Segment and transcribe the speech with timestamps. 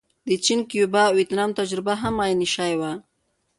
[0.27, 2.91] د چین، کیوبا او ویتنام تجربه هم عین شی وه.